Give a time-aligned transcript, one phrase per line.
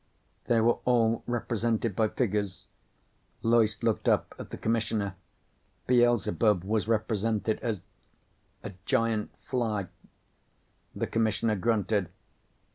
[0.45, 2.65] "They were all represented by figures."
[3.43, 5.13] Loyce looked up at the Commissioner.
[5.85, 7.83] "Beelzebub was represented as
[8.63, 9.89] a giant fly."
[10.95, 12.09] The Commissioner grunted.